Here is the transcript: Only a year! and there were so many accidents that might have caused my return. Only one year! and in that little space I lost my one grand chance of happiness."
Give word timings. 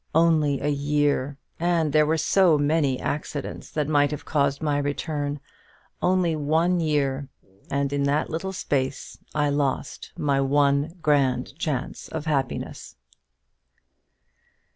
Only 0.15 0.59
a 0.61 0.67
year! 0.67 1.37
and 1.59 1.93
there 1.93 2.07
were 2.07 2.17
so 2.17 2.57
many 2.57 2.99
accidents 2.99 3.69
that 3.69 3.87
might 3.87 4.09
have 4.09 4.25
caused 4.25 4.59
my 4.59 4.79
return. 4.79 5.39
Only 6.01 6.35
one 6.35 6.79
year! 6.79 7.27
and 7.69 7.93
in 7.93 8.05
that 8.05 8.27
little 8.27 8.51
space 8.51 9.19
I 9.35 9.49
lost 9.51 10.11
my 10.17 10.41
one 10.41 10.97
grand 11.03 11.55
chance 11.59 12.07
of 12.07 12.25
happiness." 12.25 12.95